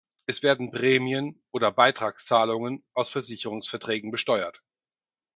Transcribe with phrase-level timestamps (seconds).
[0.25, 4.63] Es werden Prämien- oder Beitragszahlungen aus Versicherungsverträgen besteuert.